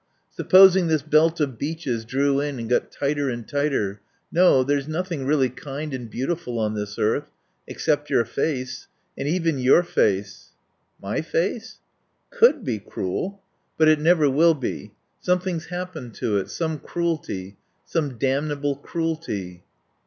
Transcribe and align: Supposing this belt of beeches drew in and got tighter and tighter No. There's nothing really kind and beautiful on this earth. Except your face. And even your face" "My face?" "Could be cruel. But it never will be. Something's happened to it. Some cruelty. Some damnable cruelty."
Supposing 0.31 0.87
this 0.87 1.03
belt 1.03 1.39
of 1.39 1.59
beeches 1.59 2.05
drew 2.05 2.39
in 2.39 2.57
and 2.57 2.67
got 2.67 2.91
tighter 2.91 3.29
and 3.29 3.47
tighter 3.47 4.01
No. 4.31 4.63
There's 4.63 4.87
nothing 4.87 5.27
really 5.27 5.47
kind 5.51 5.93
and 5.93 6.09
beautiful 6.09 6.57
on 6.57 6.73
this 6.73 6.97
earth. 6.97 7.25
Except 7.67 8.09
your 8.09 8.25
face. 8.25 8.87
And 9.15 9.27
even 9.27 9.59
your 9.59 9.83
face" 9.83 10.53
"My 11.09 11.21
face?" 11.21 11.77
"Could 12.31 12.63
be 12.63 12.79
cruel. 12.79 13.43
But 13.77 13.89
it 13.89 13.99
never 13.99 14.27
will 14.27 14.55
be. 14.55 14.93
Something's 15.19 15.67
happened 15.67 16.15
to 16.15 16.37
it. 16.37 16.49
Some 16.49 16.79
cruelty. 16.79 17.57
Some 17.85 18.17
damnable 18.17 18.77
cruelty." 18.77 19.61